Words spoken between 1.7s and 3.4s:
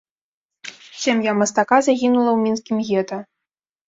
загінула ў мінскім гета.